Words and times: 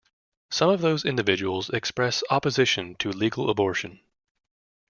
Some 0.49 0.71
of 0.71 0.81
those 0.81 1.05
individuals 1.05 1.69
express 1.69 2.23
opposition 2.31 2.95
to 2.95 3.11
legal 3.11 3.51
abortion. 3.51 3.99